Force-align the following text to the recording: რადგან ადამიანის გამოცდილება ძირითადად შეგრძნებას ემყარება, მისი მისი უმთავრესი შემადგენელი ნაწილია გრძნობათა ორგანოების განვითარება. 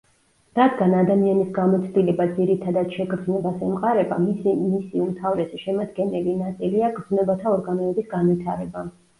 რადგან 0.59 0.93
ადამიანის 0.99 1.51
გამოცდილება 1.57 2.25
ძირითადად 2.37 2.95
შეგრძნებას 2.95 3.61
ემყარება, 3.69 4.19
მისი 4.25 4.55
მისი 4.63 5.05
უმთავრესი 5.05 5.63
შემადგენელი 5.67 6.37
ნაწილია 6.43 6.93
გრძნობათა 6.99 7.53
ორგანოების 7.57 8.13
განვითარება. 8.17 8.89